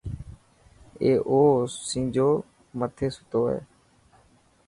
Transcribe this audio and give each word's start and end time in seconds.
اي 1.01 1.09
او 1.29 1.37
اوسينجي 1.59 2.29
مٿي 2.79 3.07
ستو 3.15 3.39
هي. 3.51 3.59